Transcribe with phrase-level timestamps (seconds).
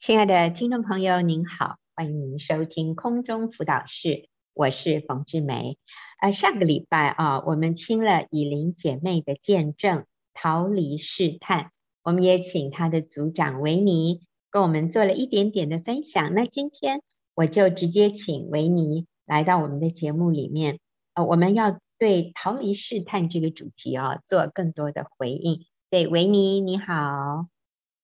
[0.00, 5.76] 亲爱的听众朋友，您好，欢迎您收听空中辅导室，我是冯志梅。
[6.22, 11.70] 呃，上个礼拜啊，我们听了以琳姐妹的见证，逃离试探，
[12.02, 16.32] 我们也请她的组长维尼跟我们做了一点点的分享。
[16.32, 17.02] 那今天
[17.34, 20.78] 我就直接请维尼来到我们的节目里面，
[21.12, 25.66] 呃，我们要对逃离试探这个主题啊做更多的回应。
[25.90, 27.48] 对，维尼你好，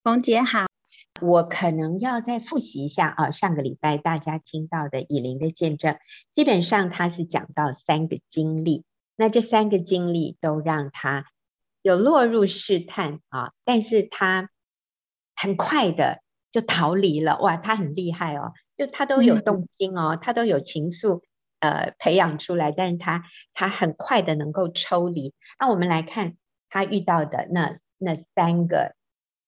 [0.02, 0.65] 冯姐好。
[1.22, 5.98] 我可能要再复习一下啊，上个礼拜大家听到的以琳的见证，
[6.34, 8.84] 基本上他是讲到三个经历，
[9.16, 11.24] 那这三个经历都让他
[11.80, 14.50] 有落入试探啊，但是他
[15.34, 16.20] 很快的
[16.52, 21.22] 就逃离了，哇，他很厉害哦，就他都有动心哦，他都有情愫
[21.60, 23.24] 呃培养出来，但是他
[23.54, 25.32] 他很快的能够抽离。
[25.58, 26.36] 那我们来看
[26.68, 28.94] 他遇到的那那三个。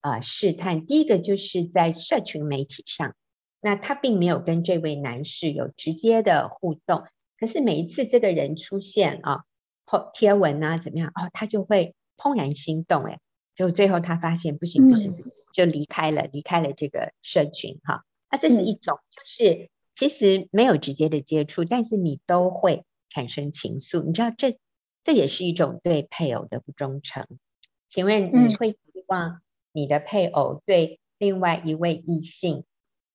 [0.01, 3.15] 呃，试探第一个就是在社群媒体上，
[3.59, 7.03] 那他并没有跟这位男士有直接的互动，
[7.37, 9.43] 可是每一次这个人出现啊，
[10.13, 13.19] 贴文啊怎么样哦，他就会怦然心动，哎，
[13.55, 18.05] 就最后他发现不行不行，就离开了离开了这个社群哈。
[18.31, 24.57] 那这是一种，就是其实没有直接的接触，但是你都会产生情愫，你知道这
[25.03, 27.27] 这也是一种对配偶的不忠诚。
[27.89, 28.77] 请问你会希
[29.07, 29.41] 望？
[29.71, 32.63] 你的配偶对另外一位异性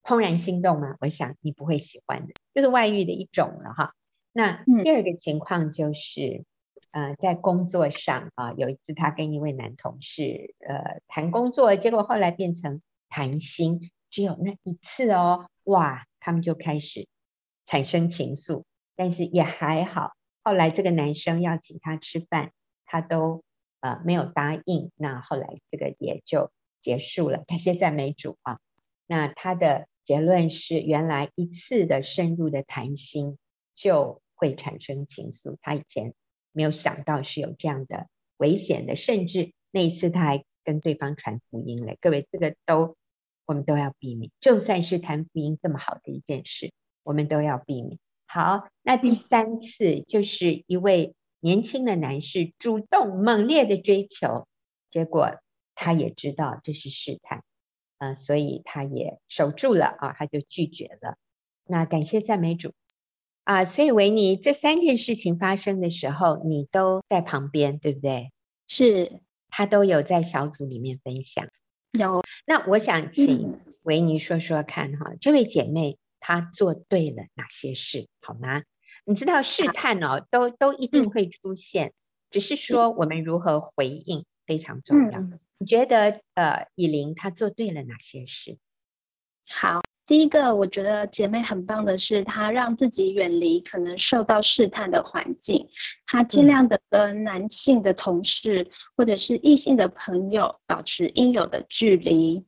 [0.02, 0.96] 怦然心动吗？
[1.00, 3.94] 我想你不会喜欢的，就是外遇的一种了哈。
[4.32, 6.44] 那第二个情况就是，
[6.90, 17.08] 呃，在工作上啊，有一次他跟一位男同事呃谈工作，结果后来变成谈心，只有那一次哦，哇，他们就开始
[17.66, 18.64] 产生情愫，
[18.96, 22.52] 但是也还好，后来这个男生要请他吃饭，
[22.84, 23.42] 他都。
[23.84, 27.44] 呃，没有答应，那后来这个也就结束了。
[27.46, 28.58] 他现在没主啊。
[29.06, 33.36] 那他的结论是，原来一次的深入的谈心
[33.74, 35.58] 就会产生情愫。
[35.60, 36.14] 他以前
[36.50, 38.06] 没有想到是有这样的
[38.38, 41.94] 危险的，甚至那一次他还跟对方传福音了。
[42.00, 42.96] 各位，这个都
[43.44, 44.32] 我们都要避免。
[44.40, 46.72] 就算是谈福音这么好的一件事，
[47.02, 47.98] 我们都要避免。
[48.24, 51.14] 好，那第三次就是一位。
[51.44, 54.48] 年轻的男士主动猛烈的追求，
[54.88, 55.42] 结果
[55.74, 57.44] 他也知道这是试探，
[57.98, 61.18] 呃，所以他也守住了啊，他就拒绝了。
[61.66, 62.72] 那感谢赞美主
[63.42, 68.32] 啊，所以维尼这三件事情发生的时候，你都在旁边，对不对？
[68.66, 71.46] 是，他都有在小组里面分享。
[71.92, 78.62] 有，那我想请维尼说说看哈，这位姐妹她做对了哪些事，好吗？
[79.06, 81.92] 你知道试探哦，都都一定会出现，
[82.30, 85.20] 只是说我们如何回应非常重要。
[85.58, 88.56] 你觉得呃，以琳她做对了哪些事？
[89.46, 95.68] 好，第一个我觉得姐妹很棒的是，她让自己远离可能受到试探的环境，
[96.06, 102.46] 她尽量的跟男性的同事或者是异性的朋友保持应有的距离。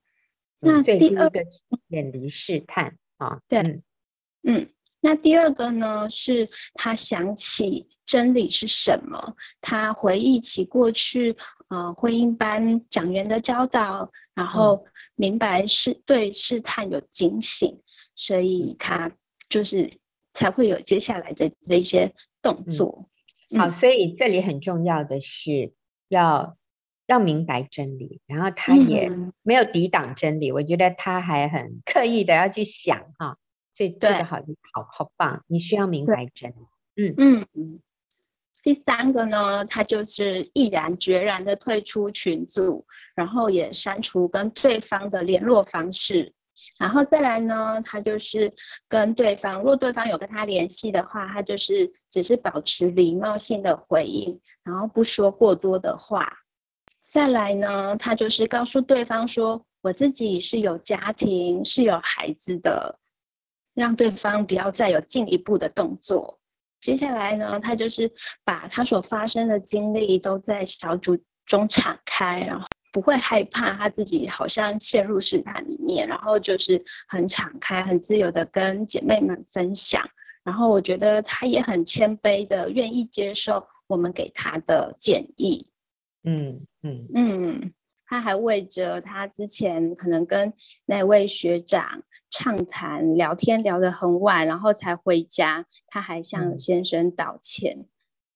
[0.59, 1.45] 那第二个
[1.89, 3.83] 远离试探啊，对，
[4.43, 4.71] 嗯。
[5.07, 11.37] 嗯那第二个呢，是他想起真理是什么，他回忆起过去
[11.69, 14.85] 呃婚姻班讲员的教导，然后
[15.15, 17.83] 明白是对试探有警醒，
[18.17, 19.13] 所以他
[19.49, 20.01] 就是
[20.35, 22.13] 才会有接下来的这些
[22.43, 23.09] 动作。
[23.53, 25.73] 嗯、好，所以这里很重要的是
[26.09, 26.57] 要
[27.07, 29.09] 要明白真理，然后他也
[29.43, 33.39] 没有抵挡真理，嗯、我觉得他还很刻意的要去想哈。
[33.77, 34.41] 所以对的好，
[34.73, 35.45] 好好棒！
[35.49, 36.55] 你需要明白真
[36.97, 37.15] 嗯。
[37.19, 37.81] 嗯嗯。
[38.63, 46.33] 第三个呢，他就是毅然决然的退出群组，然后也删除跟对方的联络方式。
[46.79, 48.55] 然后再来呢，他就是
[48.89, 56.39] 跟对方，若对方有跟他联系的话，他就是只是保持礼貌性的回应，然后不说过多的话。
[56.99, 62.99] 再来呢，他就是告诉对方说，我自己是有家庭，是有孩子的。
[63.77, 66.41] 让对方不要再有进一步的动作。
[66.81, 68.11] 接下来呢，他就是
[68.45, 80.09] 把他所发生的经历都在小组中敞开，然后不会害怕他自己好像陷入试探里面，然后就是很敞开、很自由的跟姐妹们分享。
[80.43, 85.71] 然后我觉得他也很谦卑的愿意接受我们给他的建议。
[86.23, 87.73] 嗯嗯嗯。
[88.07, 90.55] 他还为着他之前可能跟
[90.85, 97.87] 那位学长畅谈聊天聊得很晚，然后才回家，他还向先生道歉。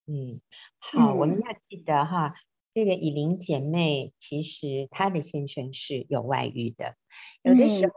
[0.06, 0.40] 嗯，
[0.78, 2.34] 好，嗯、我们要记得哈，
[2.74, 6.96] 这个以琳姐妹其实她的先生是有外遇的，
[7.42, 7.92] 有的时候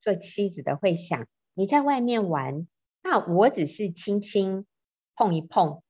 [0.00, 2.66] 做妻子的会想，你在外面玩，
[3.02, 4.66] 那我只是轻轻
[5.14, 5.82] 碰一碰，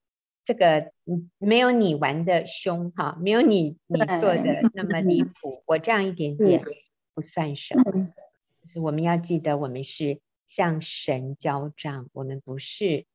[0.44, 0.93] 这个嗯
[1.38, 6.62] 没有你玩的凶哈，没有你你做的那么离谱，我这样一点点
[7.14, 7.84] 不算什么。
[8.62, 13.06] 就是我们要记得，我们是向神交账，我们不是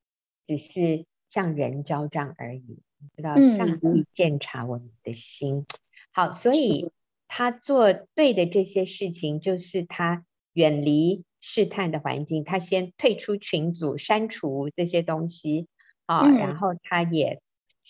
[0.48, 2.80] 只是向人交账而已。
[3.16, 5.66] 知道上帝鉴察我们的心，
[6.12, 6.92] 好，所以
[7.30, 15.70] 他做对的这些事情，就是他远离试探的环境，他先退出群组，删除这些东西
[16.08, 17.42] 啊，然后他也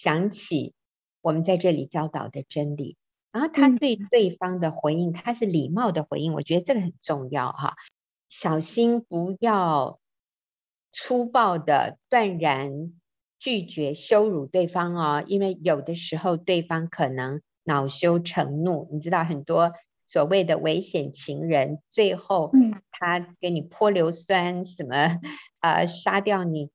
[0.01, 0.73] 想起
[1.21, 2.95] 我们在这里教导的真理，
[3.33, 7.75] 然后他对对方的回应，他是礼貌的回应，我觉得这个很重要哈，
[8.29, 9.99] 小心不要
[10.93, 12.93] 粗暴的断然。
[13.41, 19.71] 拒绝羞辱对方哦，因为有的时候对方可能恼羞成怒，你知道很多
[20.05, 22.51] 所谓的危险情人，最后
[22.91, 25.21] 他给你泼硫酸什么
[25.59, 26.69] 啊、呃，杀掉你，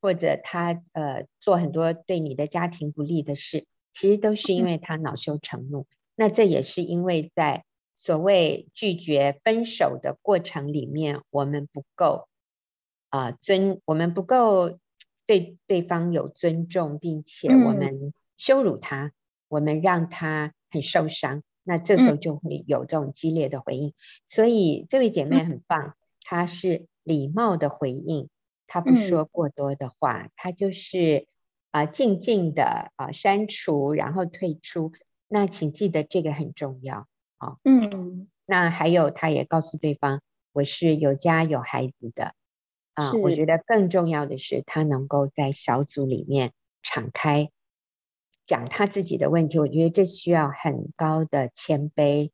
[0.00, 5.86] 或者他呃做很多对你的家庭不利的事，其实都是因为他恼羞成怒。
[6.14, 7.64] 那这也是因为在
[7.94, 12.28] 所谓拒绝分手的过程里面，我们不够
[13.10, 14.78] 啊、呃、尊，我们不够。
[15.28, 19.12] 对对方有尊重，并且我们羞辱他，嗯、
[19.48, 23.88] 我们让他很受伤，那这时候就会有这种激烈的回应。
[23.90, 23.94] 嗯、
[24.30, 28.30] 所以这位姐妹很棒，她是礼貌的回应，
[28.68, 31.26] 她不说过多的话，她、嗯、就是
[31.72, 34.92] 啊、呃、静静的啊、呃、删除，然后退出。
[35.26, 37.48] 那请记得这个很重要啊。
[37.48, 40.22] 哦、嗯，那还有，他也告诉对方，
[40.52, 42.34] 我是有家有孩子的。
[42.94, 47.50] 啊，我觉得更重要的是，他能够在小组里面敞开
[48.44, 49.60] 讲他自己的问题。
[49.60, 52.30] 我觉得这需要很高的谦卑，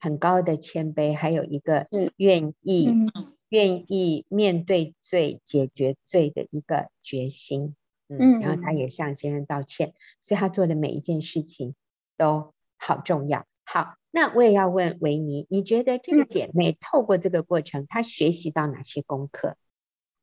[0.00, 3.10] 很高的谦卑，还有一个愿意、嗯、
[3.48, 7.74] 愿意面对罪、解决罪的一个决心。
[8.10, 9.92] 嗯，然后他也向先生道歉，
[10.22, 11.74] 所以他做的每一件事情
[12.16, 13.44] 都好重要。
[13.64, 19.58] 好，那我也要问维尼，你觉得这个姐妹透过这个过程，她学习到哪些功课？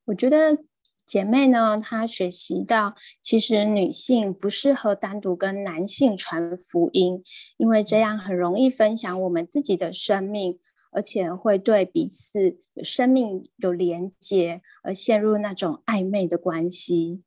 [0.04, 0.58] 我觉得
[1.06, 7.24] 姐妹呢，她学习到其实女性不适合单独跟男性传福音，
[7.58, 10.60] 因为这样很容易分享我们自己的生命，
[10.96, 17.22] 而且会对彼此有生命有连接，而陷入那种暧昧的关系。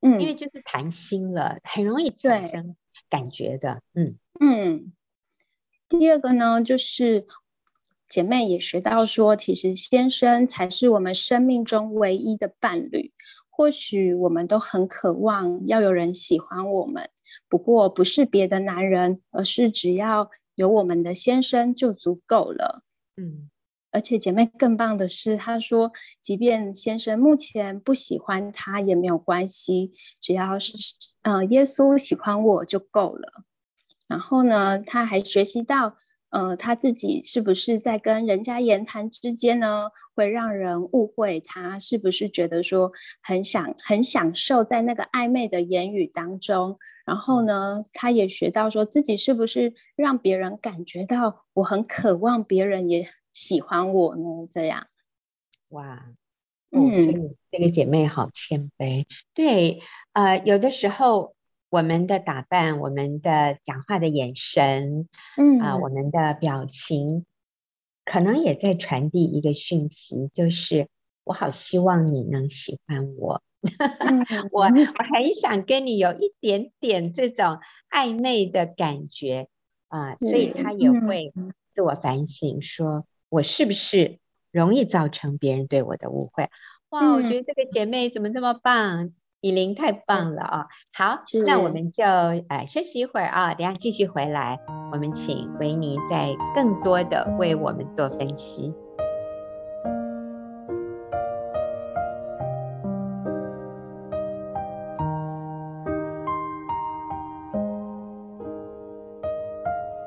[0.00, 2.76] 嗯，因为就是谈心了，很容易产生
[3.08, 3.82] 感觉的。
[3.94, 4.92] 嗯嗯。
[5.88, 7.26] 第二个呢，就是。
[8.08, 13.12] 姐妹也学到说，其实先生才是我们生命中唯一的伴侣。
[13.50, 17.10] 或许我们都很渴望要有人喜欢我们，
[17.50, 22.82] 不过不是别的男人，而是只要有我们的先生就足够了。
[23.16, 23.48] 嗯，
[23.92, 30.72] 而且姐妹更棒的是，她说，即便先生目前不喜欢她也没有关系，只要是
[31.22, 33.44] 呃耶稣喜欢我就够了。
[34.08, 35.96] 然后呢，她还学习到。
[36.30, 42.92] 呃，他自己是不是在跟人家言谈之间呢，会让人误会他是不是觉得说
[43.22, 46.78] 很想很享受在那个暧昧的言语当中？
[47.06, 54.48] 然后呢，他也学到说自己是不是让别人感觉到我很渴望别人也喜欢我呢？
[54.52, 54.86] 这样，
[55.70, 56.04] 哇，
[56.70, 59.80] 嗯，这个姐妹好谦卑，对，
[60.12, 61.37] 呃，有的时候。
[61.70, 67.26] 我们的打扮，我们的讲话的眼神，嗯啊、呃，我们的表情，
[68.04, 70.88] 可能也在传递一个讯息，就是
[71.24, 74.20] 我好希望你能喜欢我，嗯、
[74.50, 77.58] 我我很想跟你有一点点这种
[77.90, 79.48] 暧昧的感觉
[79.88, 81.34] 啊，所以他也会
[81.74, 84.18] 自我反省，说我是不是
[84.50, 86.48] 容易造成别人对我的误会？
[86.88, 89.12] 哇，我觉得这个姐妹怎么这么棒！
[89.40, 90.66] 以琳太棒了啊！
[90.92, 94.58] 好，那我们就呃休息一会儿啊，等下继续回来，
[94.92, 98.74] 我们请维尼再更多的为我们做分析。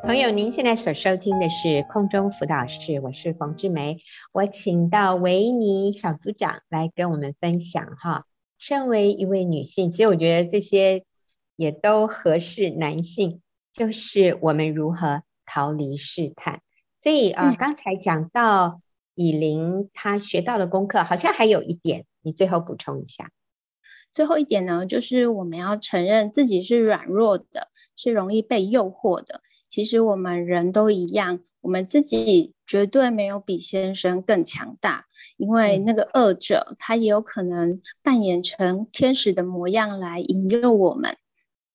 [0.04, 4.00] 朋友，您现在所收听的是空中辅导室，我是冯志梅，
[4.34, 8.26] 我请到维尼小组长来跟我们分享哈。
[8.62, 11.04] 身为一位女性，其实我觉得这些
[11.56, 13.42] 也都合适男性，
[13.74, 16.62] 就是我们如何逃离试探。
[17.02, 18.80] 所以啊，呃嗯、刚才讲到
[19.16, 23.32] 以琳她学到的功课，好像还有一点，你最后补充一下。
[24.12, 29.42] 最后一点呢，就是我们要承认自己是软弱的，是容易被诱惑的。
[29.70, 41.18] 其实我们人都一样，我们自己绝对没有比先生更强大，因为那个恶者他也有可能扮演成天使的模样来引诱我们。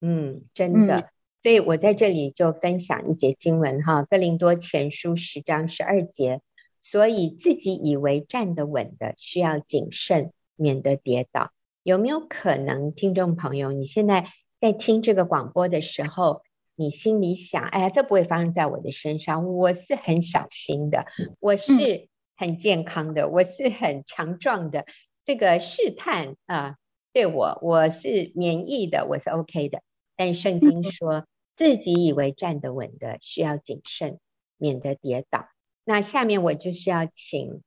[0.00, 0.96] 嗯，真的。
[0.96, 1.04] 嗯、
[1.42, 6.40] 所以我在这里就分享一节经文哈，《哥林多前书》十章十二节。
[6.80, 11.50] 所以自己以为站得稳的，需要谨慎，免得跌倒。
[11.82, 14.28] 有没有可能，听众朋友，你现在
[14.62, 16.40] 在听这个广播的时候，
[16.76, 21.06] 你心里想，哎呀，这不会发生在我的身上，我是很小心的，
[21.40, 24.84] 我是很健康的，我是很强壮的，
[25.24, 26.76] 这个试探啊，
[27.14, 29.80] 对我我是免疫的，我是 OK 的。
[30.16, 34.18] 但圣经说自己以为站得稳的，需要谨慎，
[34.58, 35.48] 免得跌倒。
[35.84, 37.62] 那下面我就是要请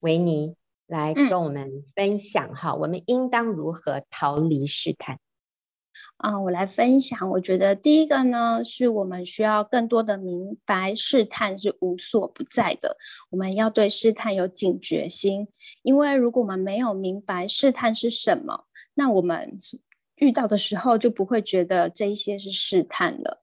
[0.00, 0.56] 维尼
[0.86, 5.18] 来跟我们分享哈，嗯、我们应当如何逃离试探？
[6.16, 7.30] 啊，我来分享。
[7.30, 12.96] 我觉得第一个呢，是我们需要更多的明白试探是无所不在的。
[13.30, 15.48] 我们要对试探有警觉心，
[15.82, 19.58] 因为如果我们没有明白试探是什么，那我们
[20.14, 23.42] 遇到的时候就不会觉得这一些是试探了。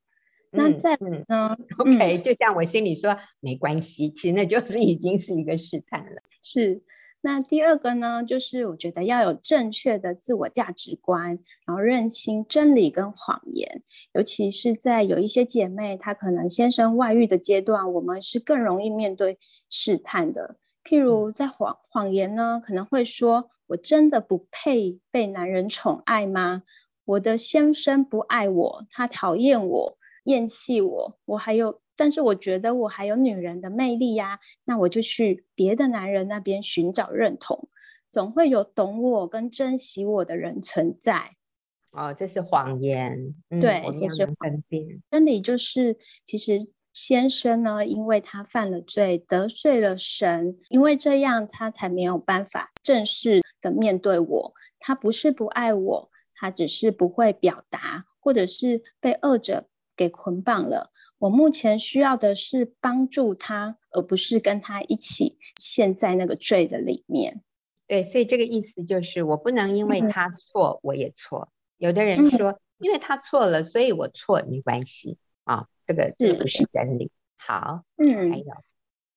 [0.51, 6.21] 那再嗯，嗯，OK，就像我心里说没关系，其实那就是已经是一个试探了。
[6.41, 6.81] 是。
[7.21, 13.81] 那第二个呢，就是我觉得要有正确的自我价值观，然后认清真理跟谎言，
[14.13, 19.37] 尤其是在有一些姐妹她可能先生外遇的阶段，我们是更容易面对
[19.69, 20.55] 试探的。
[20.83, 26.63] 譬如在谎谎言呢，可能会说：“我真的不配被男人宠爱吗？
[27.05, 29.98] 我的先生不爱我，他讨厌我，
[30.29, 37.67] 厌弃我，我还有。”但是我觉得我还有女人的魅力呀，那我就去别的男人那边寻找认同，
[38.09, 41.35] 总会有懂我跟珍惜我的人存在。
[41.91, 43.35] 哦，这是谎言。
[43.49, 45.01] 嗯、对，这是分辨。
[45.11, 54.53] 真理就是，其实先生呢，因为他犯了罪，得罪了神，因为这样他才没有办法正式的面对我。
[54.79, 59.67] 他不是不爱我，他只是不会表达，或者是被恶者
[59.99, 60.93] 给捆绑了。
[61.17, 67.43] 我目前需要的是帮助他，而不是跟他一起陷在那个罪的里面。
[67.85, 71.51] 对，所以这个意思就是，我不能因为他错，嗯、我也错。
[71.77, 77.11] 有的人说，嗯、因为他错了，所以我错没关系啊，这个是不是真理？
[77.35, 78.45] 好，嗯，还有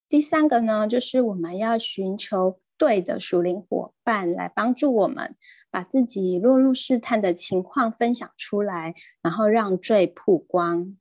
[0.08, 5.36] 第三个呢，就是我们要寻求对的属灵伙伴来帮助我们，
[5.70, 10.96] 把自己落入试探的情况分享出来，然后让罪曝光。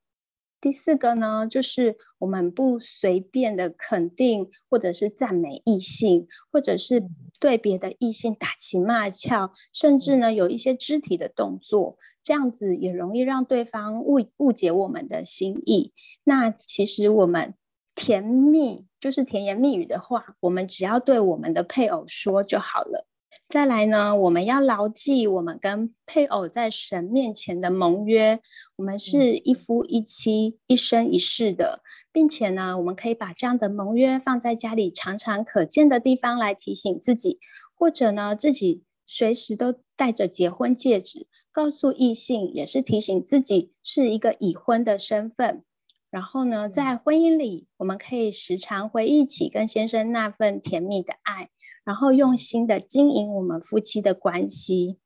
[0.60, 7.04] 第四个呢，就是我们不随便的肯定或者是赞美异性，或者是
[7.40, 15.94] 对别的异性打情骂俏，甚至呢有一些肢体的动作，这样子也容易让对方误误解我们的心意。
[16.24, 17.56] 那其实我们
[17.96, 23.08] 甜蜜就是甜言蜜语的话，我们只要对我们的配偶说就好了。
[23.50, 28.40] 再来呢，我们要牢记我们跟配偶在神面前的盟约，
[28.78, 31.82] 我们是一夫一妻，一生一世的，
[32.14, 37.40] 并且呢，我们可以把这样的盟约放在家里常常可见的地方来提醒自己，
[37.74, 45.66] 或者呢，自己随时都戴着结婚戒指，告诉异性，也是提醒自己是一个已婚的身份。
[46.12, 51.50] 然后呢，在婚姻里，我们可以时常回忆起跟先生那份甜蜜的爱。
[51.84, 55.00] 然后用心的经营我们夫妻的关系，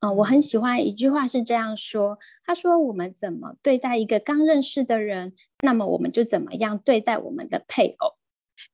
[0.00, 8.14] 嗯、呃，我很喜欢一句话是这样说，他说我们怎么对待一个刚认识的人，那么我们就怎么样对待我们的配偶。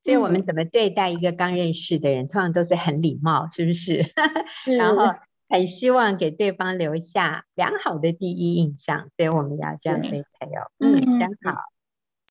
[0.03, 4.03] 所以我们怎么对待一个刚认识的人，通常都是很礼貌，是不是？
[4.65, 5.05] 是 然后
[5.53, 11.61] 很希望给对方留下良好的第一印象，所以我们要这样对配偶，嗯，嗯，真好。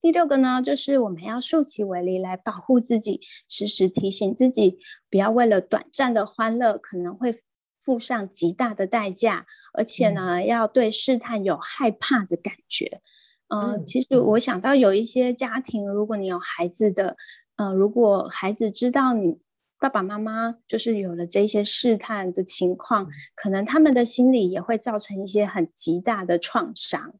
[0.00, 7.32] 第六个呢，就是我们要竖起围篱来保护自己，时时提醒自己，不要为了短暂的欢乐，可能会
[7.80, 13.02] 付上极大的代价，而且呢，嗯、要对试探有害怕的感觉。
[13.46, 17.16] 呃、嗯，其实我想到有一些家庭，如果你有孩子的，
[17.54, 19.38] 呃，如果孩子知道你
[19.82, 27.16] 爸爸妈妈就是有了这些试探的情况，可能他们的心里也会造成一些很极大的创伤。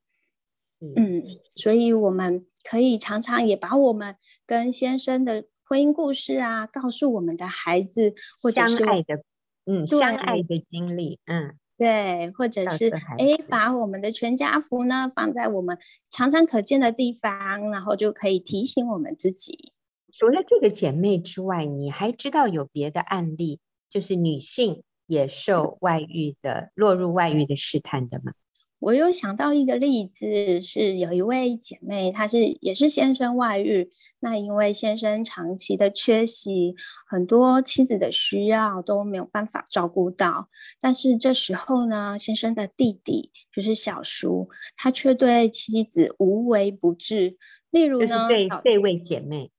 [0.78, 1.24] 嗯，
[1.56, 4.14] 所以我们可以常常也把我们
[4.46, 9.24] 跟先生的婚姻故事啊，告诉我们的孩子，或者是相爱的，
[9.66, 15.78] 嗯，相爱的经历，嗯，对，或者是哎，把我们的全家福呢放在我们
[16.10, 19.72] 常常可见的地方，然后就可以提醒我们自己。
[20.12, 28.32] 除了这个姐妹之外，你还知道有别的案例，就是女性也受外遇的，落入外遇的试探的吗？
[28.78, 36.74] 我有想到一个例子，是有一位姐妹，她是也是先生外遇，那因为先生长期的缺席，
[37.06, 40.48] 很多妻子的需要都没有办法照顾到，
[40.80, 47.38] 但是这时候呢，先生的弟弟就是小叔，他却对妻子无微不至，
[47.70, 49.52] 例如呢，对这位姐妹，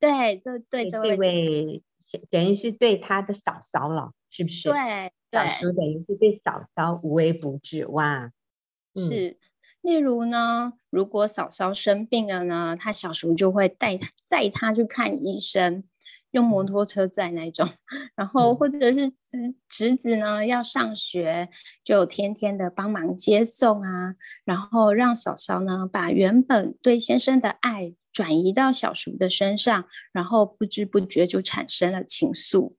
[0.00, 1.82] 对，就对这位，位
[2.30, 4.70] 等于是对他的嫂嫂了，是不是？
[4.70, 8.32] 对，对小叔等于是对嫂嫂无微不至，哇。
[8.96, 9.38] 是，
[9.82, 15.84] 例如呢，如果嫂嫂生病了呢，他小叔就会带他载他去看医生，
[16.32, 17.68] 用摩托车载那种。
[18.16, 21.50] 然后或者是侄侄子呢要上学，
[21.84, 32.74] 就天天的帮忙接送啊，然后让嫂嫂呢把原本对先生的爱转移到小叔的身上，然后不知不觉就产生了情愫。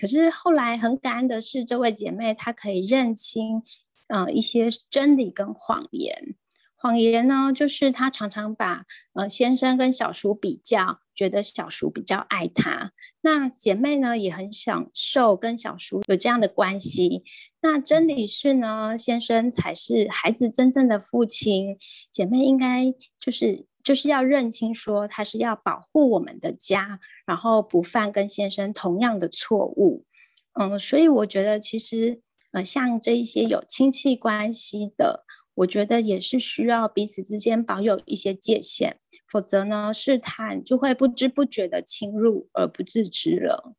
[0.00, 3.62] 可是后来很感恩的是，这位姐妹她可以认清。
[4.08, 6.34] 呃，一些真理跟谎言。
[6.76, 12.92] 谎言呢，就是她常常把呃先生跟小叔比较，觉得小叔比较爱他。
[13.22, 17.24] 那姐妹呢，也很享受跟小叔有这样的关系。
[17.62, 21.78] 那真理是呢，先生才是孩子真正的父亲。
[22.10, 30.04] 姐妹应该就是就是要认清说，他是要保护我们的家，然后不犯跟先生同样的错误。
[30.52, 32.20] 嗯，所以我觉得其实。
[32.54, 35.24] 呃，像这一些有亲戚关系的，
[35.54, 43.72] 我觉得也是需要彼此之间保有一些界限，否则呢，试探就会不知不觉的侵入而不自知了。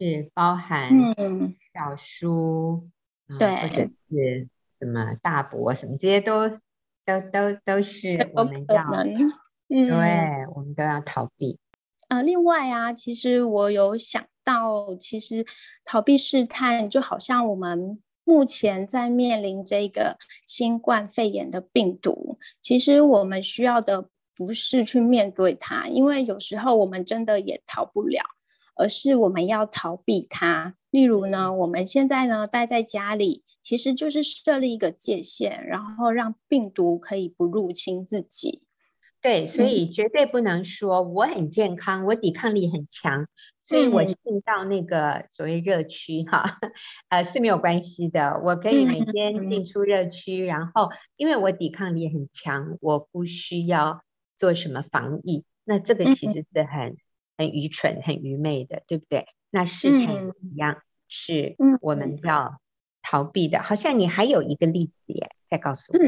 [0.00, 2.88] 是包含嗯小叔，
[3.38, 4.48] 对、嗯，或者是
[4.80, 6.58] 什么大伯什么这些都
[7.08, 8.84] 都都都是我们要，
[9.72, 11.58] 嗯，对，我们都要逃避。
[12.08, 15.46] 呃，另外啊，其实我有想到，其实
[15.84, 18.02] 逃避试探就好像我们。
[18.24, 28.22] 目前在面临这个新冠肺炎的病毒，其实我们需要的不是去面对它，因为有时候我们真的也逃不了，
[28.78, 30.74] 而是我们要逃避它。
[30.90, 38.62] 例如呢，我们现在呢待在家里，其实就是设立一个界限，然后让病毒可以不入侵自己。
[39.20, 43.26] 对，所以绝对不能说我很健康，我抵抗力很强。
[43.64, 46.56] 所以我进到那个所谓热区哈，
[47.10, 50.88] 呃是没有关系的，我可以每天进出热区，然后
[51.18, 54.00] 因为我抵抗力很强，我不需要
[54.38, 56.96] 做什么防疫，那这个其实是很
[57.38, 59.28] 很愚蠢、很愚昧的，对不对？
[59.48, 62.60] 那事情一样是我们要
[63.00, 65.98] 逃避的，好像你还有一个例子耶，再告诉我。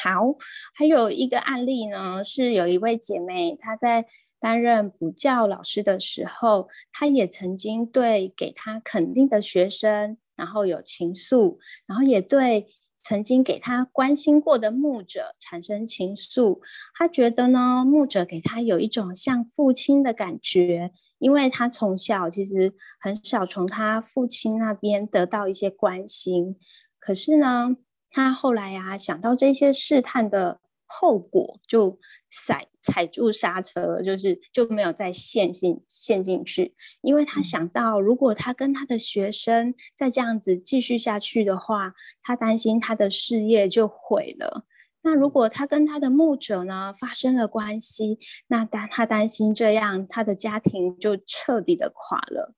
[0.00, 0.36] 好，
[0.74, 4.06] 还有一个案例呢，是有一位姐妹她在。
[4.40, 16.60] 担任补教老师的时候，她也曾经对给他肯定的学生，然后有情愫，然后也对曾经给他关心过的牧者产生情愫。
[16.94, 26.58] 他觉得呢，牧者给他有一种像父亲的感觉，因为他从小其实很少从他父亲那边得到一些关心。
[26.98, 27.76] 可是呢，
[28.10, 30.60] 他后来啊，想到这些试探的。
[30.88, 44.64] 后果就踩踩住刹车，就是就没有再陷进陷进去，因为他想到，如果他跟他的学生再这样子继续下去的话，他担心他的事业就毁了。
[45.02, 52.54] 那如果他跟他的牧者呢发生了关系，那他他担心这样他的家庭就彻底的垮了。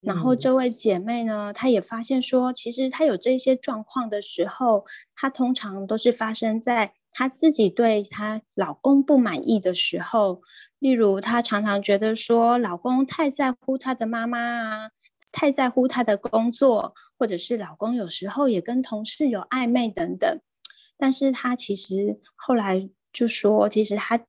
[0.00, 6.94] 然后这位姐妹呢，她也发现说，其实她有这些状况的时候，她通常都是发生在。
[7.12, 10.42] 她自己对她老公不满意的时候，
[10.78, 14.90] 例如她常常觉得说老公太在乎她的妈妈啊，
[15.30, 20.40] 太在乎她的工作，或者是老公有时候也跟同事有暧昧等等。
[20.98, 24.24] 但是她其实后来就说，其实她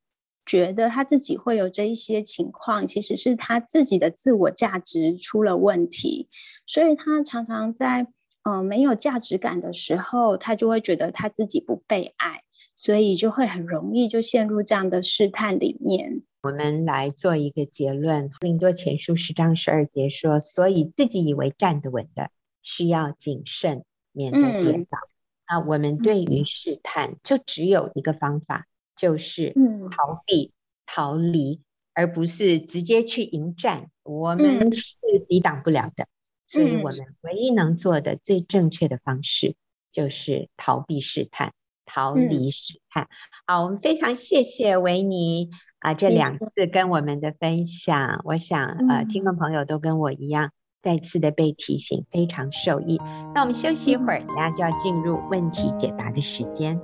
[0.46, 6.30] 觉得她自己会有这一些情况，其实是她自己的自我价值出了问题，
[6.65, 8.08] 所以她常常在
[8.43, 12.41] 嗯、呃、没有价值感的时候，她就会觉得她自己不被爱。
[12.84, 16.24] 所以就会很容易就陷入这样的试探里面。
[16.41, 22.30] 我们来做一个结论，《哥林多前书》十章十二节说：“所以自己以为站得稳的，
[22.62, 24.98] 需要谨慎，免得跌倒。
[24.98, 25.08] 嗯”
[25.48, 28.67] 那我们对于试探就只有一个方法，
[28.98, 29.54] 就是
[29.89, 30.52] 逃避、
[30.86, 31.62] 逃离，
[31.93, 33.91] 而不是直接去迎战。
[34.04, 34.98] 我们是
[35.30, 36.10] 抵挡不了的，
[36.48, 39.56] 所以我们唯一能做的最正确的方式
[39.93, 41.54] 就是逃避试探。
[41.86, 43.08] 逃离试探。
[43.46, 53.02] 好，我们非常谢谢维尼啊，这两次跟我们的分享，我想呃，听众朋友都跟我一样再次的被提醒，非常受益。
[53.34, 56.80] 那我们休息一会儿，大家就要进入问题解答的时间。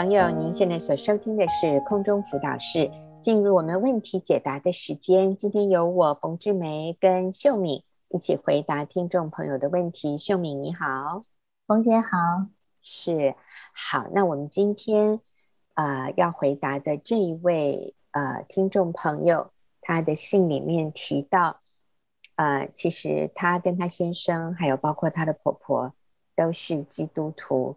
[0.00, 5.36] 朋友，您现在所收听的是空中辅导室，进入我们问题解答的时间。
[5.36, 10.16] 今天由我冯志梅跟秀敏一起回答听众朋友的问题。
[10.16, 11.20] 秀敏你好。
[11.66, 12.16] 冯姐好，
[12.80, 13.34] 是
[13.74, 14.06] 好。
[14.14, 15.20] 那我们今天
[15.74, 19.50] 啊、呃、要回答的这一位呃听众朋友，
[19.82, 21.60] 他的信里面提到，
[22.36, 25.92] 呃，其实他跟他先生还有包括他的婆婆
[26.34, 27.76] 都是基督徒。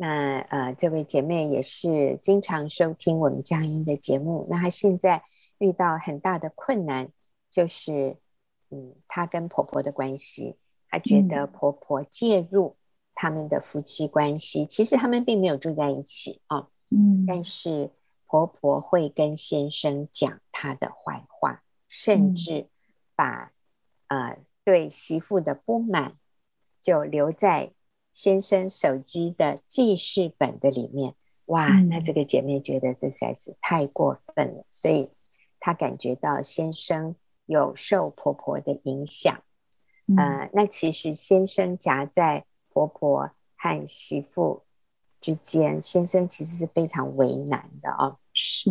[0.00, 4.46] 那呃这位姐妹也是经常收听我们佳音的节目。
[4.48, 5.24] 那她现在
[5.58, 7.10] 遇到很大的困难，
[7.50, 8.16] 就是
[8.70, 10.56] 嗯她跟婆婆的关系，
[10.88, 12.76] 她觉得婆婆介入。
[13.12, 17.90] 他们的夫妻关系，其实他们并没有住在一起啊，嗯，但是
[18.26, 22.68] 婆婆会跟先生讲她的坏话，甚至
[23.16, 23.52] 把
[24.06, 26.16] 呃对媳妇的不满
[26.80, 27.72] 就留在
[28.12, 31.14] 先生手机的记事本的里面。
[31.46, 35.10] 哇，那这个姐妹觉得这实在是太过分了，所以
[35.58, 39.42] 她感觉到先生有受婆婆的影响，
[40.16, 42.46] 呃，那其实先生夹在。
[42.72, 44.62] 婆婆和媳妇
[45.20, 48.18] 之间，先生其实是非常为难的啊、哦。
[48.32, 48.70] 是，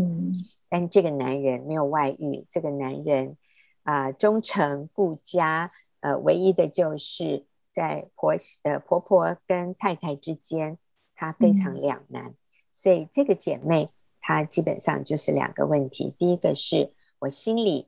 [0.69, 3.35] 但这个男人没有外遇，这个男人
[3.83, 7.45] 啊、呃、忠诚顾家，呃，唯一的就是
[7.79, 10.77] 在婆媳呃婆婆跟太太之间，
[11.15, 12.25] 她非常两难。
[12.25, 12.35] 嗯、
[12.71, 13.89] 所以这个姐妹
[14.19, 17.87] 她基本上就是两个问题：第一个是我心里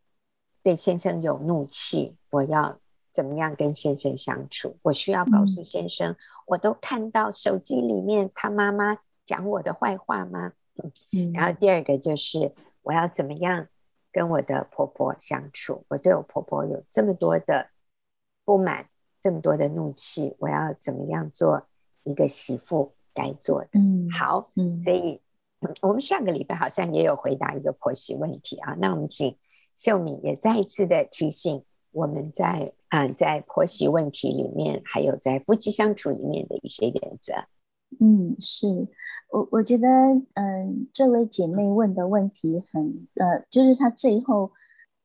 [0.63, 2.80] 对先生有怒气，我要。
[3.13, 4.77] 怎么样跟先生相处？
[4.84, 10.54] 我需要告诉先生，嗯、我都看到手机里面他妈妈讲我的坏话吗？
[11.12, 13.67] 嗯，然后第二个就是我要怎么样
[14.13, 15.84] 跟我的婆婆相处？
[15.89, 17.67] 我对我婆婆有这么多的
[18.45, 18.88] 不满，
[19.21, 21.67] 这么多的怒气，我要怎么样做
[22.03, 23.69] 一个媳妇该做的？
[23.73, 25.21] 嗯，好，嗯，所以
[25.81, 29.38] 我们上个礼拜好像也有回答一个婆媳问题啊，那我们请
[29.75, 31.63] 秀敏也再一次的提醒。
[31.93, 37.34] 我们在啊，在婆媳问题里面，还有在夫妻相处里面的一些原则。
[37.99, 38.88] 嗯，是
[39.29, 39.89] 我我觉得，
[40.36, 44.53] 嗯，这位姐妹问的问题很，呃，就是她最后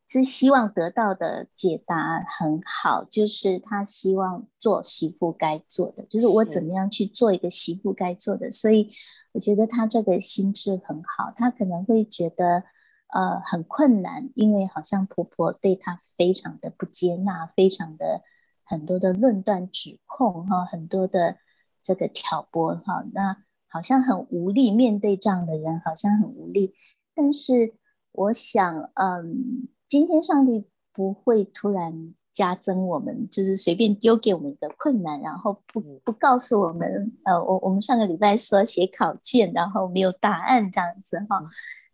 [0.08, 8.50] 是希望得到的解答很好，就是他希望做媳妇该做的，就是我怎么样去做一个媳妇该做的。
[8.50, 8.92] 所以
[9.32, 12.64] 我觉得他这个心智很好，他可能会觉得。
[13.08, 18.22] 呃，很困难，因为好像婆婆对他非常的不接纳，非常的
[18.64, 21.36] 很多的论断指控哈，很多的
[21.84, 26.74] 这个挑拨哈，那好像很无力面对这样的人，好像很无力。
[27.14, 27.74] 但是
[28.10, 41.44] 我想，嗯，今天上帝不会突然加增我们，就是随便丢给我们的困难，然后不不告诉我们，呃，我我们上个礼拜说写考卷，然后没有答案这样子哈。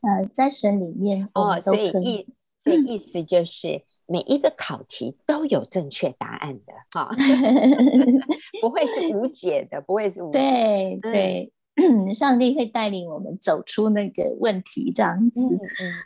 [0.01, 2.27] 呃，在神里面哦，所以意
[2.59, 7.15] 所以意思就是每一个考题都有正确答案的哈，哦、
[8.61, 10.39] 不会是无解的，不会是无解。
[10.41, 15.41] 对对，嗯、上帝会带领我们走出那个问题这样子。
[15.41, 15.61] 嗯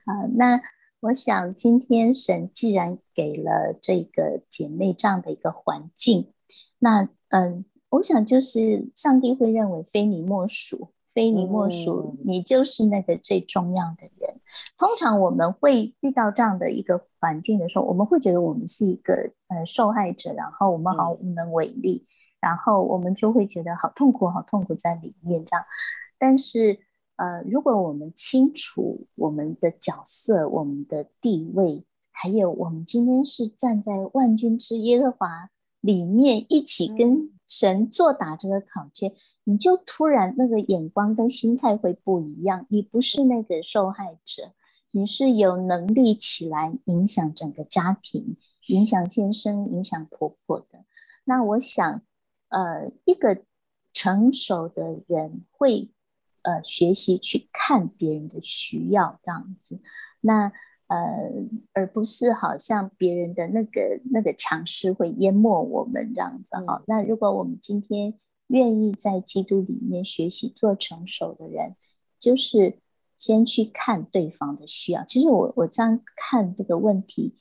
[0.05, 0.61] 啊、呃，那
[1.07, 6.33] 我想今天神既然给了这个姐妹这样的一个环境，
[6.81, 10.90] 那嗯、呃，我想就是上帝会认为非你莫属。
[11.14, 14.40] 非你莫属，嗯、你就是那个最重要的人。
[14.77, 25.64] 通常我们会遇到这样的一个环境的时候，我们会觉得我们是一个呃受害者，然后我们好无能为力，嗯、然后我们就会觉得好痛苦，好痛苦在里面这样。
[26.19, 26.81] 但是
[27.16, 35.50] 呃，如果我们清楚我们的角色、我们的地位，还有我们今天是站在万军之耶和华
[35.81, 39.11] 里面一起跟神作答这个考卷。
[39.11, 39.16] 嗯
[39.48, 44.50] 你就突然那个眼光跟心态会不一样，你不是那个受害者，
[44.90, 50.85] 你是有能力起来影响整个家庭，影响先生，影响婆婆的。
[51.22, 52.02] 那我想，
[52.48, 53.40] 呃，一个
[53.92, 55.90] 成熟的人会
[56.46, 59.80] 呃学习去看别人的需要这样子，
[60.20, 60.52] 那
[60.87, 60.96] 呃
[61.72, 66.76] 而不是好像别人的那个那个强势会淹没我们这样子哈。
[66.78, 68.14] 嗯、那如果我们今天
[68.46, 71.74] 愿意在基督里面学习做成熟的人，
[72.20, 72.78] 就是
[73.16, 75.04] 先去看对方的需要。
[75.04, 77.35] 其实我我这样看这个问题，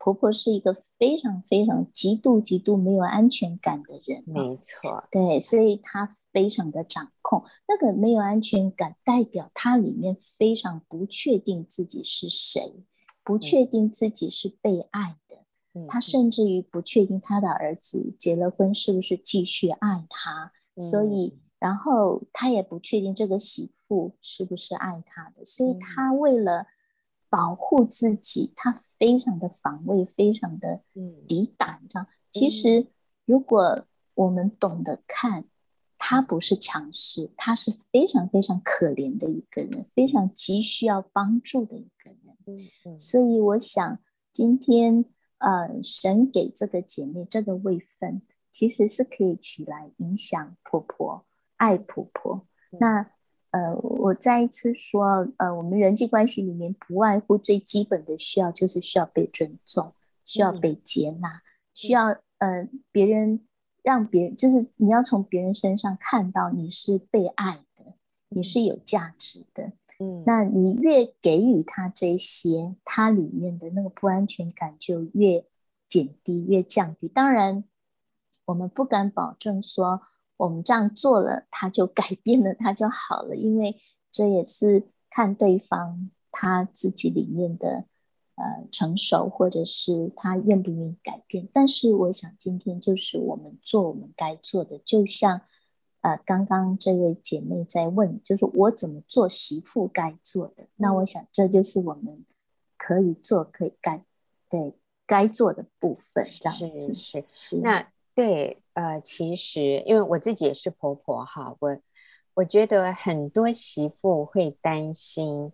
[0.00, 4.24] 婆婆是一个非常非常极度极度没有安全感的人。
[4.26, 7.44] 没错，对，所以她非常的掌控。
[7.68, 12.82] 那个没有安全感，代表她里面非常不确定自己是谁，
[13.22, 15.86] 不确定自己是被爱的。
[15.86, 21.38] 她、嗯、甚至于不确定她的儿子结了婚是不是继续爱她，嗯、所以。
[21.60, 26.66] 然后她也不确定这个媳妇是不是爱她的，所以她为了
[27.30, 30.82] 保护自己，他非常的防卫，非常的
[31.26, 31.80] 抵挡。
[31.88, 32.88] 这样，其实
[33.24, 35.46] 如果我们懂得看，
[35.96, 42.98] 他不是强势，他是非常非常可怜的一个人，非常急需要帮助的一个人。
[42.98, 44.00] 所以我想
[44.32, 45.06] 今天
[45.38, 51.24] 呃，神给这个姐妹这个位分，其实是可以取来影响婆婆。
[51.56, 53.10] 爱婆婆，那
[53.52, 59.92] 呃，我再一次说，呃，我们人际关系里面不外乎最基本的需要就是需要被尊重，
[60.24, 61.42] 需要被接纳，嗯、
[61.74, 62.06] 需要
[62.38, 63.44] 呃别人
[63.82, 67.94] 让别人就是你要从别人身上看到你是被爱的，
[68.28, 75.44] 你是有价值的，嗯，那你越给予他这些，他里面的那个不安全感就越
[75.88, 77.08] 减低，越降低。
[77.08, 77.64] 当然，
[78.44, 80.02] 我们不敢保证说。
[80.40, 83.76] 我们这样做了，他就改变了，他就好了，因为
[84.10, 87.84] 这也是看对方他自己里面的
[88.36, 91.46] 呃成熟，或者是他愿不愿意改变。
[91.52, 95.42] 但是我想今天就是我们做我们该做的，就像
[96.00, 100.68] 呃刚刚这位姐妹在问，就是我怎么做媳妇该做的。
[100.74, 102.24] 那我想这就是我们
[102.78, 104.02] 可以做可以该
[104.48, 104.74] 对
[105.06, 107.86] 该做的部分，这样子是是是那。
[108.12, 111.76] 对，呃，其实因为我自己也是婆婆哈，我
[112.32, 115.52] 我觉得很多媳妇会担心，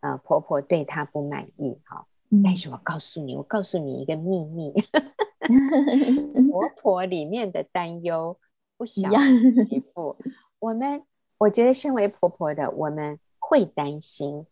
[0.00, 2.06] 呃，婆婆对她不满意哈。
[2.42, 4.72] 但是我告诉你，我告诉你一个秘密，
[6.50, 8.38] 婆婆里面的担忧
[8.78, 9.10] 不小。
[9.68, 10.16] 媳妇，
[10.58, 11.02] 我们
[11.36, 14.46] 我觉得身为婆婆的，我们会担心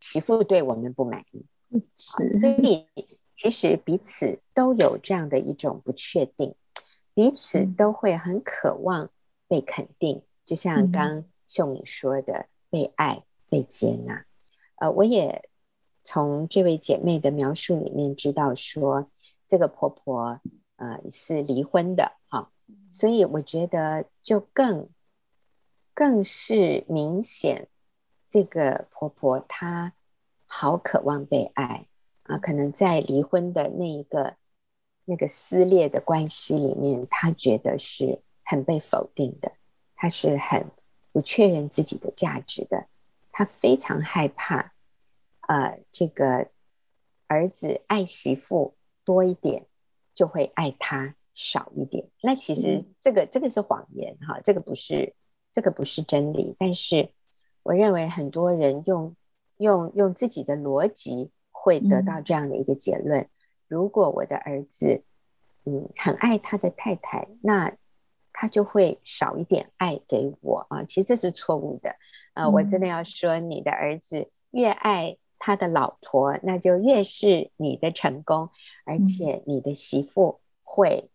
[0.00, 1.46] 媳妇对我们不满意，
[1.96, 2.88] 是，所以
[3.34, 6.54] 其实彼此都有这样的一种不确定。
[7.14, 9.10] 彼此都会很渴望
[9.46, 14.26] 被肯定，嗯、就像刚秀敏说的，嗯、被爱、被接纳。
[14.74, 15.48] 呃，我也
[16.02, 19.08] 从这位姐妹的描述里面知道说，
[19.46, 20.40] 这个婆婆
[20.74, 22.50] 呃是离婚的哈，
[22.90, 24.88] 所以我觉得就更
[25.94, 27.68] 更是明显，
[28.26, 29.92] 这个婆婆她
[30.46, 31.86] 好渴望被爱
[32.24, 34.34] 啊，可能在离婚的那一个。
[35.06, 39.52] 那个撕裂的关系里面，他觉得是很被否定的，
[39.94, 40.70] 他是很
[41.12, 42.86] 不确认自己的价值的，
[43.30, 44.72] 他非常害怕，
[45.40, 46.48] 呃，这个
[47.26, 49.66] 儿子爱媳妇多一点，
[50.14, 52.08] 就会爱他少一点。
[52.22, 55.14] 那其实这个这个是谎言哈，这个不是
[55.52, 56.56] 这个不是真理。
[56.58, 57.10] 但是
[57.62, 59.16] 我认为很多人用
[59.58, 63.20] 用用自己的逻辑会得到这样的一个结论。
[63.20, 63.28] 嗯
[63.68, 65.02] 如果我的儿子，
[65.64, 67.76] 嗯，很爱他的太太，那
[68.32, 70.84] 他就会少一点爱给我啊。
[70.84, 71.96] 其实这是错误的，
[72.34, 78.50] 呃，我真的要说，你的儿子越爱他的老婆，那就越是你的成功，
[78.84, 81.10] 而且你的媳妇会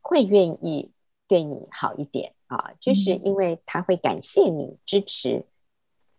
[0.00, 0.92] 会愿意
[1.28, 5.46] 对你好一点啊，就是因为他会感谢你支持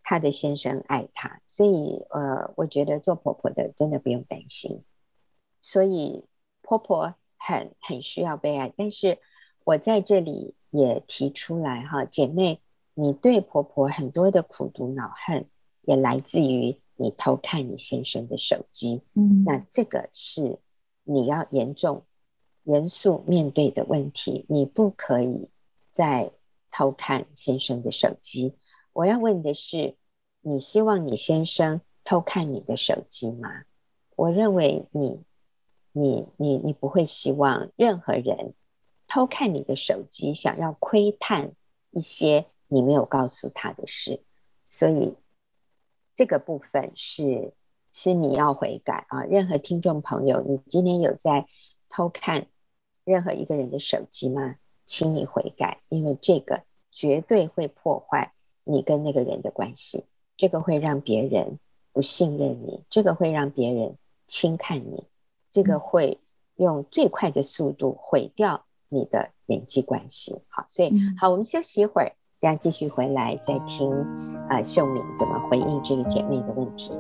[0.01, 4.83] 他的先生爱他，所以呃，我觉得做婆婆的真的不用担心。
[5.65, 6.25] 所以
[6.61, 9.17] 婆婆很很需要被爱，但是
[9.63, 12.59] 我在这里也提出来哈，姐妹，
[12.93, 15.47] 你对婆婆很多的苦毒恼恨，
[15.81, 20.59] 也来自于你偷看你先生的手机，嗯，那这个是
[21.03, 22.03] 你要严重、
[22.63, 25.47] 严肃面对的问题，你不可以
[25.91, 26.33] 再
[26.71, 28.57] 偷看先生的手机。
[28.91, 29.95] 我要问的是，
[30.41, 33.63] 你希望你先生偷看你的手机吗？
[34.17, 35.23] 我认为你。
[35.93, 38.53] 你你你不会希望任何人
[39.07, 41.53] 偷看你的手机，想要窥探
[41.91, 44.21] 一些你没有告诉他的事，
[44.65, 45.13] 所以
[46.15, 47.53] 这个部分是
[47.91, 49.23] 是你要悔改啊！
[49.23, 51.45] 任何听众朋友，你今天有在
[51.89, 52.47] 偷看
[53.05, 54.55] 任何一个人的手机吗？
[54.85, 60.05] 请你悔改，因为这个绝对会破坏你跟那个人的关系，
[60.37, 61.59] 这个会让别人
[61.91, 65.05] 不信任你，这个会让别人轻看你。
[65.53, 66.19] 这个会
[66.55, 73.91] 用最快的速度毁掉你的人际关系，好，所以好，我们休息一会儿，大家继续回来再听
[74.49, 76.91] 啊秀敏怎么回应这个姐妹的问题。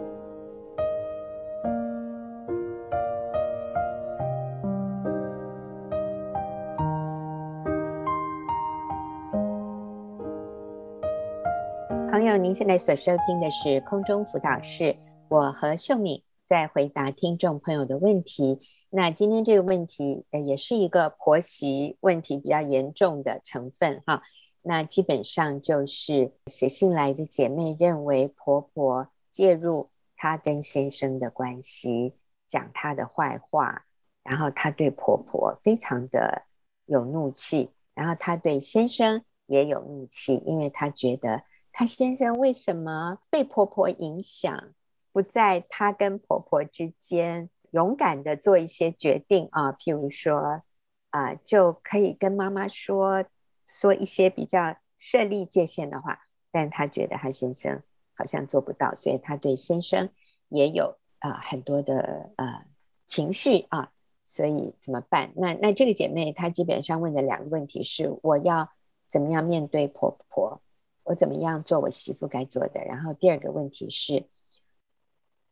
[12.11, 14.95] 朋友，您现在所收听的是空中辅导室，
[15.27, 16.21] 我和秀敏。
[16.53, 18.59] 在回答听众朋友的问题。
[18.91, 24.21] 那今天这个问题，呃，也是一个婆媳问题比较严重的成分哈。
[24.61, 32.13] 那基本上就是写信来的姐妹认为婆婆介入她跟先生的关系，
[32.47, 33.85] 讲她的坏话，
[34.21, 36.43] 然后她对婆婆非常的
[36.85, 44.75] 有怒气，然后她对先生也有怒气，因为她觉得她先生为什么被婆婆影响，
[45.13, 50.61] 不在她跟婆婆之间勇敢的做一些决定啊，譬如说
[51.11, 53.23] 啊，就可以跟妈妈说。
[53.65, 56.19] 说一些比较设立界限的话，
[56.51, 57.81] 但她觉得她先生
[58.13, 60.09] 好像做不到，所以她对先生
[60.49, 62.65] 也有啊、很多的呃
[63.07, 63.93] 情绪啊，
[64.25, 65.31] 所以怎么办？
[65.37, 68.69] 那那这个姐妹她基本上问的两个问题是：我要
[69.07, 70.61] 怎么样面对婆婆？
[71.03, 72.83] 我怎么样做我媳妇该做的？
[72.83, 74.27] 然后第二个问题是，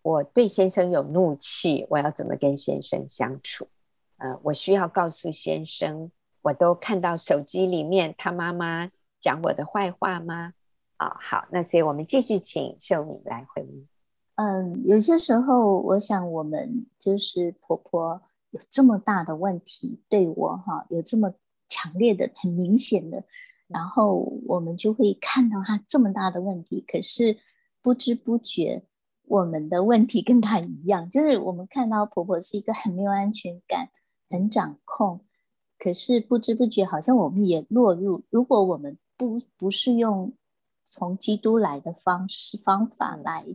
[0.01, 3.67] 我对先生有怒气，我要怎么跟先生相处？
[4.17, 6.11] 呃，我需要告诉先生。
[6.43, 10.53] 我都看到手机里面他妈妈讲我的坏话吗？
[10.97, 13.87] 啊、好，那所以我们继续请秀敏来回应。
[14.33, 21.35] 嗯，有些时候我想我们就是婆婆有这么大的问题对我哈，有这么
[21.67, 23.23] 强烈的、很明显的，
[23.67, 24.15] 然后
[24.47, 27.37] 我们就会看到她这么大的问题，可是
[27.83, 28.83] 不知不觉
[29.31, 33.89] 我们的问题跟她一样，就是我们看到婆婆是一个很没有安全感、
[34.29, 35.21] 很掌控。
[35.79, 38.25] 可是不知不觉，好像我们也落入。
[38.29, 40.33] 如果我们不不是用
[40.83, 43.45] 从基督来的方式方法来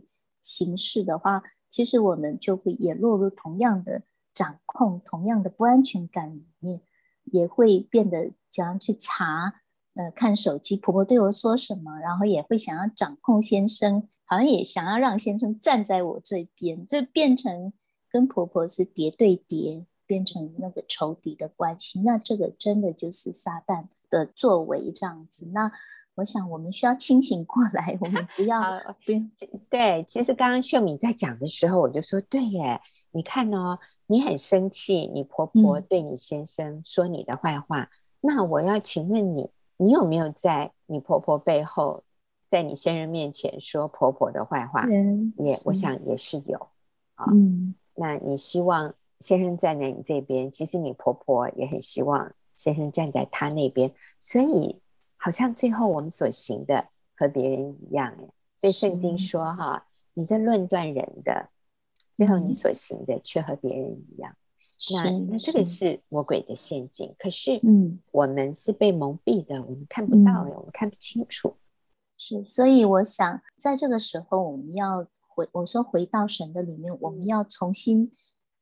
[0.41, 4.01] 行事的话，其实我们就会也落入同样的
[4.33, 6.81] 掌控、同样的不安全感里面，
[7.23, 9.61] 也会变得想要去查
[9.97, 17.73] 呃看手机，婆婆对我说什么，然后也会想要掌控先生，好像也想要让先生站在我这边，就变成
[18.09, 19.85] 跟婆婆是叠对叠。
[20.07, 25.45] 变成那个仇敌的关系，那这个真的就是撒旦的作为这样子。
[25.45, 25.73] 那
[26.15, 29.29] 我想我们需要清醒过来，我们不要不用。
[29.69, 32.79] 对，其实刚刚秀敏在讲的时候，我就说对耶，
[33.11, 37.89] 你看哦，你很生气，你婆婆对你先生说你的坏话，嗯、
[38.21, 42.03] 那我要请问你，你有没有在你婆婆背后，
[42.49, 44.81] 在你先生面前说婆婆的坏话？
[44.81, 46.69] 嗯，也我想也是有
[47.15, 47.25] 啊。
[47.31, 48.95] 嗯，那你希望？
[49.19, 54.79] 先生站在你这边，其实你婆婆也很希望先生站在她那边，所以
[55.15, 58.13] 好像最后我们所行的和别人一样，
[58.57, 61.49] 所以圣经说哈，你在论断人的，
[62.13, 64.35] 最后你所行的却和别人一样。
[64.93, 71.55] 那那这个是魔鬼的陷阱，可是嗯，我们是被蒙蔽的，我们看不到，我们看不清楚。
[72.17, 78.11] 是，所以我想在这个时候，我们要回，我说回到神的里面，我们要重新。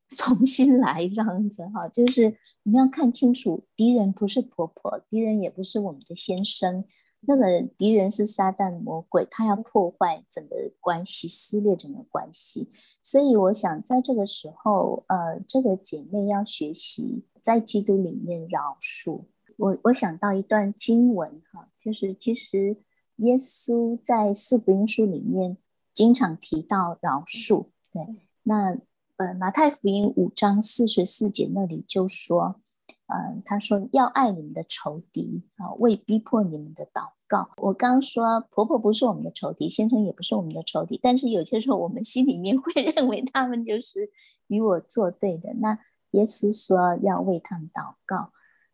[0.07, 6.85] 重新来这样子哈，就是我们要看清楚，敌人不是婆婆，敌人也不是我们的先生，
[7.27, 12.69] 那个敌人是撒旦魔鬼，他要破坏整个关系，撕裂整个关系。
[13.01, 19.25] 所以我想在这个时候，呃，这个姐妹要学习在基督里面饶恕。
[19.57, 22.77] 我我想到一段经文哈，就是其实
[23.17, 25.57] 耶稣在四福音书里面
[25.93, 28.77] 经常提到饶恕，对，那。
[29.17, 32.59] 呃，马太福音五章四十四节那里就说，
[33.07, 37.11] 呃，他说要爱你们的仇敌啊，为逼迫你们的祷
[37.57, 44.11] 我刚说婆婆不是我们的仇敌，先生也不是我们的仇敌，但是有些时候我们心里面 会认为他们就是
[44.47, 45.53] 与我作对的。
[45.53, 45.79] 那
[46.11, 48.31] 耶稣说要为他们祷告，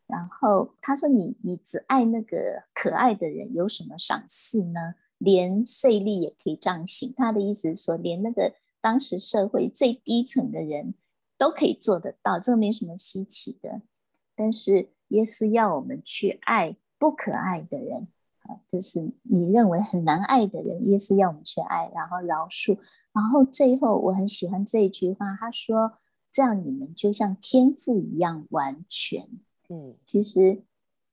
[0.08, 4.95] 然后他说你你只爱那个可爱的人，有什么赏赐呢？
[5.17, 7.13] 连税吏也可以这样行。
[7.15, 8.54] 他的意思是说，连那个。
[8.84, 10.95] 当时社会最低层的人
[11.38, 13.84] 都可以做得到，这没什么稀奇的。
[14.36, 18.08] 但是耶稣要我们去爱不可爱的人，
[18.43, 22.77] 啊，就是你认为很难爱的人，耶稣要我们去爱，然后饶恕。
[23.13, 25.94] 然后最后我很喜欢这一句话，他说
[26.31, 29.27] ：“这样你们就像天赋一样完全。”
[29.69, 30.63] 嗯，其实，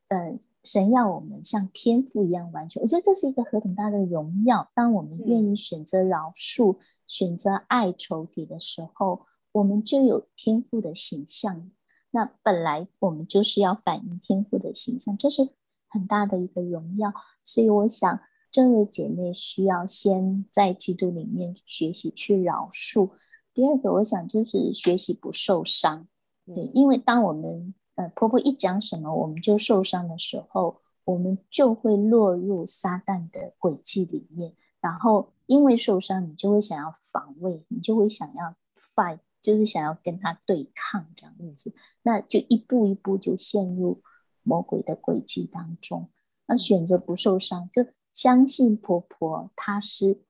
[0.08, 4.70] 呃，神要我们像天赋一样完全，我觉得这是一个何等大的荣耀。
[4.74, 6.74] 当我们愿意选择饶恕。
[6.74, 11.70] 嗯选择爱仇敌的时候，我们就有天赋的形象。
[12.10, 15.48] 那本来我们就是要反映天赋的形象，这是
[15.88, 17.12] 很大的一个荣耀。
[17.44, 18.20] 所以我想，
[18.50, 23.10] 这位姐妹需要先在基督里面学习去饶恕。
[23.54, 26.06] 第二个，我想就是学习不受伤。
[26.46, 38.54] 对，因为当我们呃婆婆一讲什么，我们就受伤的时候，我们就会落入撒旦的诡计里面，然后因为受伤，你就会想要防卫，你就会想要
[38.94, 44.02] fight，就是想要跟他对抗这样子，那就一步一步就陷入
[44.48, 46.08] 魔鬼的诡计当中。
[46.46, 50.22] 那选择不受伤，就相信婆婆她是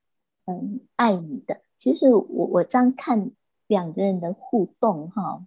[0.46, 1.60] 嗯爱你的。
[1.78, 3.30] 其实我我这样看
[3.68, 5.46] 两个人的互动哈，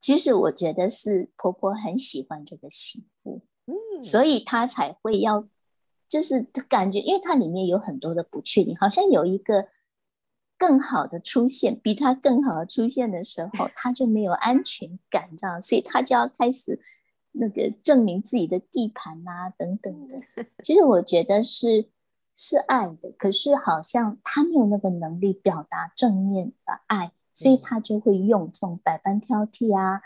[0.00, 5.48] 其实我觉得是婆婆很喜欢这个媳妇，嗯，所以她才会要，
[6.08, 9.66] 就是感觉，因为它里面有很多的不确定，好像有一个
[10.58, 16.80] 更好的出现，比她更好的出现的时候，她就没有安全感，这样，所以她就要开始。
[17.32, 20.20] 那个证明自己的地盘啊，等等的，
[20.62, 21.88] 其实我觉得是
[22.34, 30.02] 是爱的，可是好像他没有那个能力表达正面的爱，所以他就会用这种百般挑剔啊、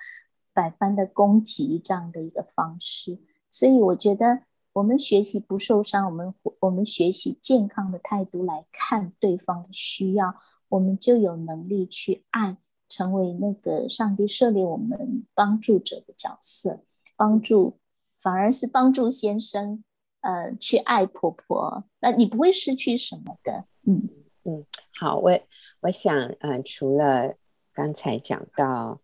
[0.55, 3.19] 百般的攻击这样的一个方式。
[3.51, 10.37] 所以我觉得我们学习不受伤，我们我们学习健康的态度来看对方的需要，
[10.69, 12.57] 我们就有能力去爱，
[12.89, 16.81] 成为那个上帝设立我们帮助者的角色。
[17.17, 17.79] 帮助，
[18.21, 19.83] 反而是帮助先生，
[20.21, 23.65] 呃，去爱婆婆，那你不会失去什么的。
[23.83, 24.09] 嗯
[24.45, 24.67] 嗯，
[24.99, 25.41] 好，我
[25.81, 27.35] 我想，呃，除了
[27.73, 29.01] 刚才讲到，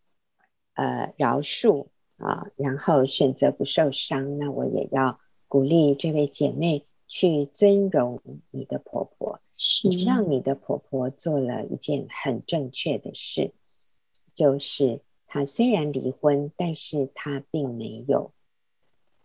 [0.74, 1.88] 呃，饶恕
[2.18, 13.54] 啊，然后选择不受伤，那我也要鼓励这位姐妹去尊荣你的婆婆，是让你的婆婆做了一件很正确的事，
[14.34, 15.00] 就是。
[15.32, 18.32] 她虽然离婚，但是他并没有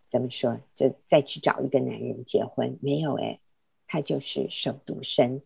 [0.08, 3.42] 怎么说，就再去找一个男人结婚，没有哎，
[3.88, 5.42] 他就是守独身。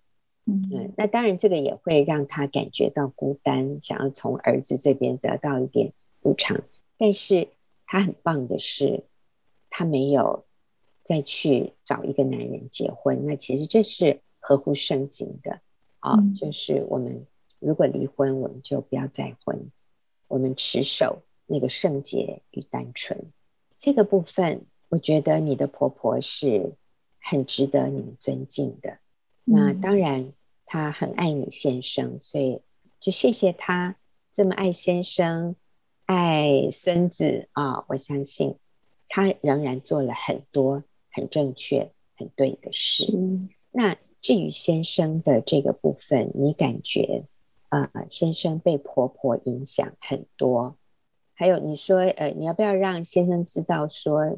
[0.46, 6.62] 嗯，嗯，那当然这个也会让他感觉到孤单，想要从儿子这边得到一点补偿。
[6.96, 7.48] 但是
[7.88, 9.06] 他很棒的是，
[9.72, 10.46] 他没有
[11.02, 13.26] 再去找一个男人结婚。
[13.26, 15.60] 那其实这是合乎圣经的
[15.98, 17.26] 啊，嗯，就是我们
[17.58, 19.72] 如果离婚，我们就不要再婚。
[20.32, 23.34] 我们持守那个圣洁与单纯，
[23.80, 26.72] 这个部分，我觉得你的婆婆是
[27.20, 29.00] 很值得你们尊敬的。
[29.44, 30.32] 那当然，
[30.66, 32.62] 她很爱你先生，所以
[33.02, 33.98] 就谢谢她
[34.32, 35.58] 这么爱先生、
[36.06, 37.84] 爱孙子啊！
[37.90, 38.56] 我相信
[39.10, 43.14] 她仍然做了很多很正确、很对的事。
[43.70, 47.26] 那至于先生的这个部分，你感觉？
[47.72, 50.76] 啊、呃，先生被婆婆影响很多，
[51.34, 54.38] 还有你说，呃，你要不要让先生知道说，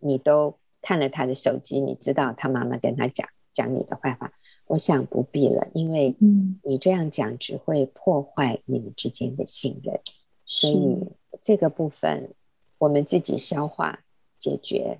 [0.00, 4.32] 你都看了他的手机，你知道他妈妈跟他讲讲你的坏话？
[4.66, 6.16] 我想不必了，因为
[6.64, 10.00] 你这样讲只会破坏你们之间的信任，
[10.44, 11.06] 所以
[11.42, 12.34] 这个部分
[12.78, 14.00] 我们自己消化
[14.40, 14.98] 解决。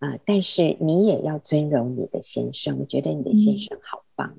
[0.00, 4.36] 啊、呃，但是你也要尊荣你的先生，我觉得你的先生好棒。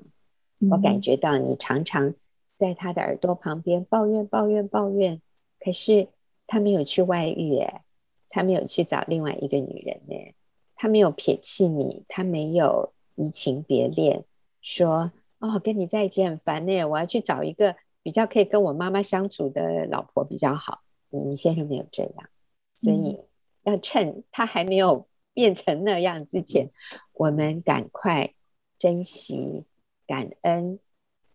[0.70, 2.14] 我感觉到你常常
[2.56, 5.20] 在他的耳朵旁边抱怨、抱怨、抱怨，
[5.58, 6.08] 可是
[6.46, 7.82] 他没有去外遇，哎，
[8.28, 10.34] 他没有去找另外一个女人，呢，
[10.76, 14.24] 他没有撇弃你，他没有移情别恋，
[14.60, 20.82] 说哦，跟你在一起很烦呢，我要去找一个比较可以跟我妈妈相处的老婆比较好。
[21.10, 22.28] 你先生没有这样，
[22.76, 23.20] 所以
[23.64, 26.70] 要趁他还没有变成那样之前，
[27.12, 28.32] 我们赶快
[28.78, 29.64] 珍惜。
[30.12, 30.78] 感恩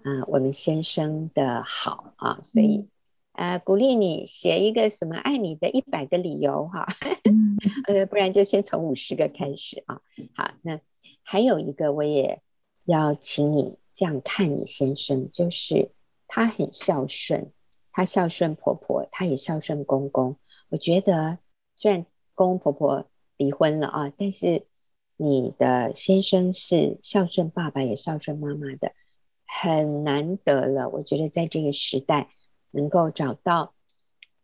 [0.03, 2.87] 啊、呃，我们先生的好啊，所以
[3.31, 6.85] 呃，鼓励你写一个什么爱你的一百个理由哈，
[7.89, 10.01] 呃，不然就先从五十个开始啊。
[10.35, 10.79] 好，那
[11.23, 12.43] 还有一个，我也
[12.85, 15.89] 要请你这样看你先生，就是
[16.27, 17.51] 他很孝顺，
[17.91, 20.37] 他孝顺婆婆，他也孝顺公公。
[20.69, 21.39] 我觉得
[21.75, 22.05] 虽然
[22.35, 24.66] 公公婆婆离婚了啊，但是。
[25.17, 28.93] 你的先生是孝顺爸爸也孝顺妈妈的，
[29.47, 30.89] 很难得了。
[30.89, 32.29] 我觉得在这个时代
[32.69, 33.73] 能够找到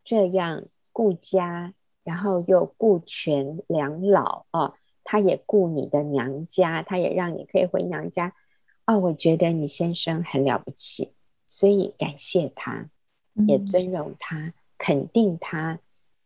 [0.03, 8.34] 这样顾家，然后又顾全两老哦，他也顾你的娘家，他也让你可以回娘家
[8.88, 8.97] 哦。
[8.97, 11.13] 我觉得你先生很了不起，
[11.45, 12.89] 所以感谢他，
[13.47, 15.80] 也尊荣他，肯定他，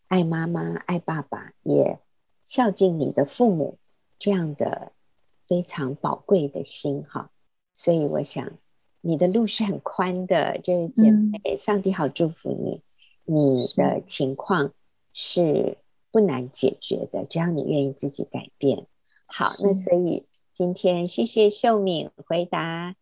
[0.07, 1.99] 爱妈妈爱爸爸，也
[2.45, 3.77] 孝敬你的父母。
[4.19, 4.91] 这样的
[5.47, 7.31] 非常宝贵的心哈，
[7.73, 8.51] 所以我想
[9.01, 12.81] 你的路是很宽的，这位姐妹，嗯，上帝好祝福你，
[13.25, 14.73] 你的情况
[15.13, 15.77] 是
[16.11, 18.87] 不难解决的，只要你愿意自己改变。
[19.33, 22.95] 好，那所以今天谢谢秀敏回答啊，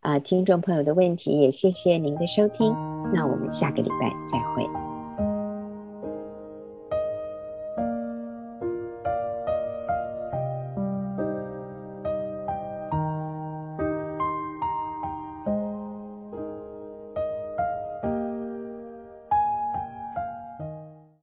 [0.00, 2.72] 呃，听众朋友的问题，也谢谢您的收听，
[3.14, 4.87] 那我们下个礼拜再会。